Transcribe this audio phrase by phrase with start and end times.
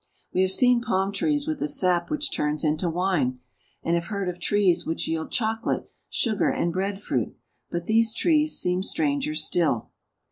[0.33, 3.39] We have seen palm trees with a sap which turns into wine,
[3.83, 7.35] and have heard of trees which yield chocolate, sugar, and bread fruit,
[7.69, 9.91] but these trees seem stranger still.